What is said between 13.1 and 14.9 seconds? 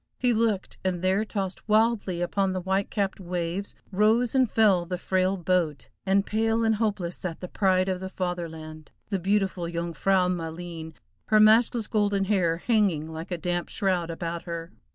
like a damp shroud about her.